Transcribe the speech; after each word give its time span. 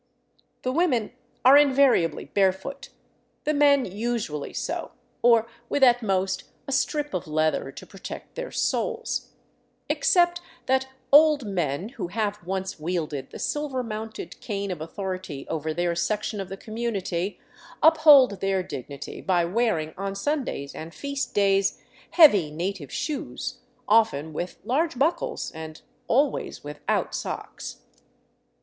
The 0.63 0.71
women 0.71 1.11
are 1.45 1.55
invariably 1.55 2.25
barefoot, 2.25 2.89
the 3.43 3.53
men 3.53 3.85
usually 3.85 4.51
so, 4.51 4.93
or 5.21 5.47
with 5.69 5.83
at 5.83 6.01
most 6.01 6.45
a 6.67 6.71
strip 6.71 7.13
of 7.13 7.27
leather 7.27 7.71
to 7.73 7.85
protect 7.85 8.33
their 8.33 8.49
soles; 8.49 9.29
except 9.89 10.41
that 10.65 10.87
old 11.11 11.45
men 11.45 11.89
who 11.89 12.07
have 12.07 12.43
once 12.43 12.79
wielded 12.79 13.29
the 13.29 13.37
silver 13.37 13.83
mounted 13.83 14.39
cane 14.41 14.71
of 14.71 14.81
authority 14.81 15.45
over 15.49 15.71
their 15.71 15.93
section 15.93 16.41
of 16.41 16.49
the 16.49 16.57
community 16.57 17.39
uphold 17.83 18.41
their 18.41 18.63
dignity 18.63 19.21
by 19.21 19.45
wearing 19.45 19.93
on 19.99 20.15
Sundays 20.15 20.73
and 20.73 20.95
feast 20.95 21.35
days 21.35 21.79
heavy, 22.09 22.49
native 22.49 22.91
shoes 22.91 23.59
oft'en 23.87 24.33
with 24.33 24.57
large 24.63 24.97
buckles 24.97 25.51
and 25.51 25.83
always 26.07 26.63
without 26.63 27.13
socks. 27.13 27.83